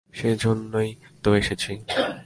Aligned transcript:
সেজন্যই 0.13 0.89
তো 1.23 1.29
এসেছি। 1.35 1.71